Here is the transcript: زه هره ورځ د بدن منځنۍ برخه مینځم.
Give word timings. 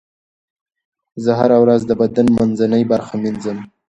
زه 1.23 1.31
هره 1.39 1.57
ورځ 1.63 1.81
د 1.85 1.91
بدن 2.01 2.27
منځنۍ 2.37 2.83
برخه 2.91 3.13
مینځم. 3.23 3.57